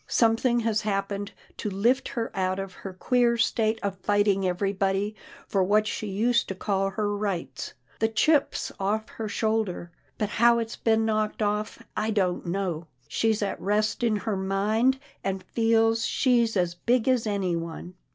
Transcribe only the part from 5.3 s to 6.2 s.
for what she